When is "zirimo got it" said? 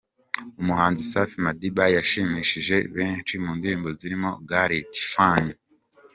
3.99-4.91